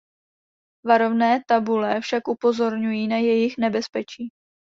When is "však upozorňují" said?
2.01-3.07